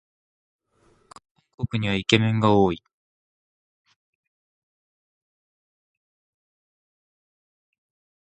[1.59, 2.81] 韓国にはイケメンが多い